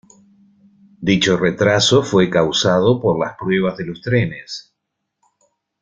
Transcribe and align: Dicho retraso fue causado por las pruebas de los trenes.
Dicho 0.99 1.37
retraso 1.37 2.01
fue 2.01 2.27
causado 2.27 2.99
por 2.99 3.19
las 3.23 3.37
pruebas 3.37 3.77
de 3.77 3.85
los 3.85 4.01
trenes. 4.01 4.73